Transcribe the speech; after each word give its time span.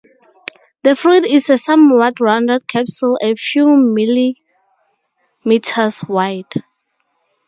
The 0.81 0.95
fruit 0.95 1.25
is 1.25 1.51
a 1.51 1.59
somewhat 1.59 2.19
rounded 2.19 2.67
capsule 2.67 3.19
a 3.21 3.35
few 3.35 3.67
millimeters 3.67 4.33
wide. 6.09 6.51